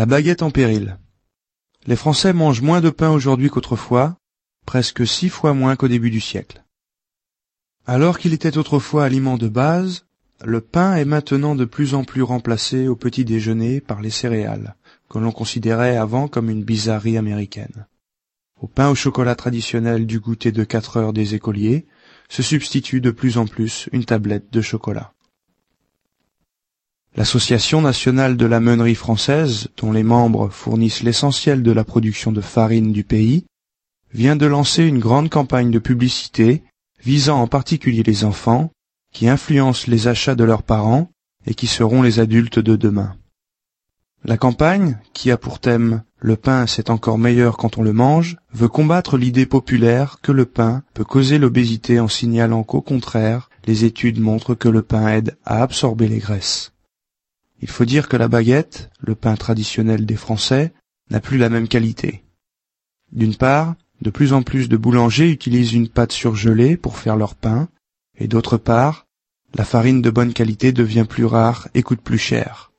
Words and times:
La 0.00 0.06
baguette 0.06 0.40
en 0.40 0.50
péril. 0.50 0.96
Les 1.86 1.94
Français 1.94 2.32
mangent 2.32 2.62
moins 2.62 2.80
de 2.80 2.88
pain 2.88 3.10
aujourd'hui 3.10 3.50
qu'autrefois, 3.50 4.16
presque 4.64 5.06
six 5.06 5.28
fois 5.28 5.52
moins 5.52 5.76
qu'au 5.76 5.88
début 5.88 6.08
du 6.08 6.20
siècle. 6.20 6.64
Alors 7.86 8.18
qu'il 8.18 8.32
était 8.32 8.56
autrefois 8.56 9.04
aliment 9.04 9.36
de 9.36 9.48
base, 9.48 10.06
le 10.42 10.62
pain 10.62 10.94
est 10.96 11.04
maintenant 11.04 11.54
de 11.54 11.66
plus 11.66 11.92
en 11.92 12.04
plus 12.04 12.22
remplacé 12.22 12.88
au 12.88 12.96
petit 12.96 13.26
déjeuner 13.26 13.82
par 13.82 14.00
les 14.00 14.08
céréales, 14.08 14.74
que 15.10 15.18
l'on 15.18 15.32
considérait 15.32 15.98
avant 15.98 16.28
comme 16.28 16.48
une 16.48 16.64
bizarrerie 16.64 17.18
américaine. 17.18 17.86
Au 18.58 18.68
pain 18.68 18.88
au 18.88 18.94
chocolat 18.94 19.34
traditionnel 19.34 20.06
du 20.06 20.18
goûter 20.18 20.50
de 20.50 20.64
quatre 20.64 20.96
heures 20.96 21.12
des 21.12 21.34
écoliers 21.34 21.86
se 22.30 22.42
substitue 22.42 23.02
de 23.02 23.10
plus 23.10 23.36
en 23.36 23.46
plus 23.46 23.90
une 23.92 24.06
tablette 24.06 24.50
de 24.50 24.62
chocolat. 24.62 25.12
L'Association 27.20 27.82
nationale 27.82 28.38
de 28.38 28.46
la 28.46 28.60
meunerie 28.60 28.94
française, 28.94 29.68
dont 29.76 29.92
les 29.92 30.02
membres 30.02 30.48
fournissent 30.48 31.02
l'essentiel 31.02 31.62
de 31.62 31.70
la 31.70 31.84
production 31.84 32.32
de 32.32 32.40
farine 32.40 32.92
du 32.92 33.04
pays, 33.04 33.44
vient 34.14 34.36
de 34.36 34.46
lancer 34.46 34.84
une 34.84 35.00
grande 35.00 35.28
campagne 35.28 35.70
de 35.70 35.78
publicité 35.78 36.64
visant 37.04 37.38
en 37.42 37.46
particulier 37.46 38.02
les 38.02 38.24
enfants, 38.24 38.70
qui 39.12 39.28
influencent 39.28 39.84
les 39.90 40.08
achats 40.08 40.34
de 40.34 40.44
leurs 40.44 40.62
parents 40.62 41.10
et 41.44 41.52
qui 41.52 41.66
seront 41.66 42.00
les 42.00 42.20
adultes 42.20 42.58
de 42.58 42.74
demain. 42.74 43.14
La 44.24 44.38
campagne, 44.38 44.98
qui 45.12 45.30
a 45.30 45.36
pour 45.36 45.58
thème 45.58 46.02
Le 46.20 46.36
pain 46.36 46.66
c'est 46.66 46.88
encore 46.88 47.18
meilleur 47.18 47.58
quand 47.58 47.76
on 47.76 47.82
le 47.82 47.92
mange, 47.92 48.38
veut 48.54 48.68
combattre 48.68 49.18
l'idée 49.18 49.44
populaire 49.44 50.20
que 50.22 50.32
le 50.32 50.46
pain 50.46 50.84
peut 50.94 51.04
causer 51.04 51.36
l'obésité 51.36 52.00
en 52.00 52.08
signalant 52.08 52.62
qu'au 52.62 52.80
contraire, 52.80 53.50
les 53.66 53.84
études 53.84 54.20
montrent 54.20 54.54
que 54.54 54.70
le 54.70 54.80
pain 54.80 55.06
aide 55.08 55.36
à 55.44 55.62
absorber 55.62 56.08
les 56.08 56.18
graisses. 56.18 56.72
Il 57.62 57.68
faut 57.68 57.84
dire 57.84 58.08
que 58.08 58.16
la 58.16 58.28
baguette, 58.28 58.90
le 59.00 59.14
pain 59.14 59.36
traditionnel 59.36 60.06
des 60.06 60.16
Français, 60.16 60.72
n'a 61.10 61.20
plus 61.20 61.38
la 61.38 61.48
même 61.48 61.68
qualité. 61.68 62.22
D'une 63.12 63.34
part, 63.34 63.74
de 64.00 64.10
plus 64.10 64.32
en 64.32 64.42
plus 64.42 64.68
de 64.68 64.76
boulangers 64.76 65.30
utilisent 65.30 65.74
une 65.74 65.88
pâte 65.88 66.12
surgelée 66.12 66.76
pour 66.76 66.96
faire 66.96 67.16
leur 67.16 67.34
pain, 67.34 67.68
et 68.18 68.28
d'autre 68.28 68.56
part, 68.56 69.06
la 69.54 69.64
farine 69.64 70.00
de 70.00 70.10
bonne 70.10 70.32
qualité 70.32 70.72
devient 70.72 71.06
plus 71.08 71.24
rare 71.24 71.68
et 71.74 71.82
coûte 71.82 72.00
plus 72.00 72.18
cher. 72.18 72.72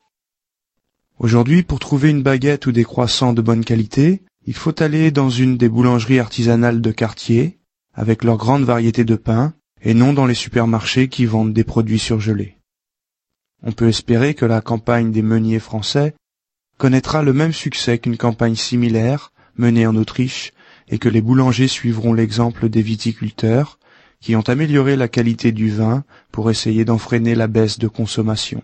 Aujourd'hui, 1.19 1.61
pour 1.61 1.79
trouver 1.79 2.09
une 2.09 2.23
baguette 2.23 2.65
ou 2.65 2.71
des 2.71 2.85
croissants 2.85 3.33
de 3.33 3.41
bonne 3.41 3.63
qualité, 3.63 4.23
il 4.47 4.55
faut 4.55 4.81
aller 4.81 5.11
dans 5.11 5.29
une 5.29 5.57
des 5.57 5.69
boulangeries 5.69 6.19
artisanales 6.19 6.81
de 6.81 6.91
quartier, 6.91 7.59
avec 7.93 8.23
leur 8.23 8.37
grande 8.37 8.63
variété 8.63 9.03
de 9.03 9.15
pain, 9.15 9.53
et 9.83 9.93
non 9.93 10.13
dans 10.13 10.25
les 10.25 10.33
supermarchés 10.33 11.09
qui 11.09 11.25
vendent 11.25 11.53
des 11.53 11.63
produits 11.63 11.99
surgelés. 11.99 12.57
On 13.63 13.71
peut 13.71 13.87
espérer 13.87 14.33
que 14.33 14.45
la 14.45 14.61
campagne 14.61 15.11
des 15.11 15.21
meuniers 15.21 15.59
français 15.59 16.15
connaîtra 16.77 17.21
le 17.21 17.33
même 17.33 17.53
succès 17.53 17.99
qu'une 17.99 18.17
campagne 18.17 18.55
similaire 18.55 19.31
menée 19.55 19.85
en 19.85 19.95
Autriche 19.95 20.51
et 20.87 20.97
que 20.97 21.09
les 21.09 21.21
boulangers 21.21 21.67
suivront 21.67 22.13
l'exemple 22.13 22.69
des 22.69 22.81
viticulteurs 22.81 23.77
qui 24.19 24.35
ont 24.35 24.41
amélioré 24.41 24.95
la 24.95 25.07
qualité 25.07 25.51
du 25.51 25.69
vin 25.69 26.03
pour 26.31 26.49
essayer 26.49 26.85
d'enfreiner 26.85 27.35
la 27.35 27.47
baisse 27.47 27.79
de 27.79 27.87
consommation. 27.87 28.63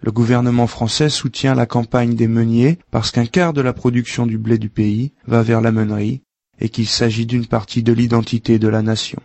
Le 0.00 0.12
gouvernement 0.12 0.66
français 0.66 1.08
soutient 1.08 1.54
la 1.54 1.66
campagne 1.66 2.14
des 2.14 2.28
meuniers 2.28 2.78
parce 2.90 3.10
qu'un 3.10 3.26
quart 3.26 3.52
de 3.52 3.62
la 3.62 3.72
production 3.72 4.26
du 4.26 4.36
blé 4.36 4.58
du 4.58 4.68
pays 4.68 5.12
va 5.26 5.42
vers 5.42 5.60
la 5.60 5.72
meunerie 5.72 6.22
et 6.60 6.68
qu'il 6.68 6.86
s'agit 6.86 7.26
d'une 7.26 7.46
partie 7.46 7.82
de 7.82 7.92
l'identité 7.92 8.58
de 8.58 8.68
la 8.68 8.82
nation. 8.82 9.20